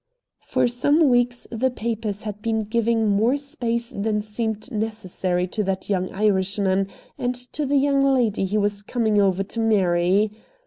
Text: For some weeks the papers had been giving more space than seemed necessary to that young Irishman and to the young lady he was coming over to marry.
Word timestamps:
For 0.47 0.67
some 0.67 1.09
weeks 1.09 1.45
the 1.51 1.69
papers 1.69 2.23
had 2.23 2.41
been 2.41 2.63
giving 2.63 3.07
more 3.07 3.37
space 3.37 3.91
than 3.91 4.19
seemed 4.23 4.71
necessary 4.71 5.45
to 5.49 5.63
that 5.65 5.91
young 5.91 6.09
Irishman 6.11 6.87
and 7.19 7.35
to 7.35 7.67
the 7.67 7.77
young 7.77 8.03
lady 8.03 8.43
he 8.45 8.57
was 8.57 8.81
coming 8.81 9.21
over 9.21 9.43
to 9.43 9.59
marry. 9.59 10.31